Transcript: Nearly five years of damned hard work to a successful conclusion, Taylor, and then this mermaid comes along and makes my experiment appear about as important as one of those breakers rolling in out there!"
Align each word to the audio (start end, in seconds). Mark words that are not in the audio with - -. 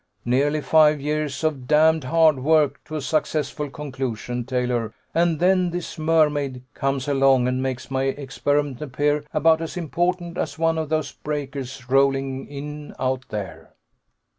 Nearly 0.25 0.61
five 0.61 0.99
years 0.99 1.43
of 1.43 1.67
damned 1.67 2.05
hard 2.05 2.39
work 2.39 2.83
to 2.85 2.95
a 2.95 3.01
successful 3.01 3.69
conclusion, 3.69 4.45
Taylor, 4.45 4.95
and 5.13 5.39
then 5.39 5.69
this 5.69 5.99
mermaid 5.99 6.63
comes 6.73 7.07
along 7.07 7.47
and 7.47 7.61
makes 7.61 7.91
my 7.91 8.05
experiment 8.05 8.81
appear 8.81 9.23
about 9.31 9.61
as 9.61 9.77
important 9.77 10.39
as 10.39 10.57
one 10.57 10.79
of 10.79 10.89
those 10.89 11.11
breakers 11.11 11.87
rolling 11.87 12.47
in 12.47 12.95
out 12.97 13.25
there!" 13.29 13.75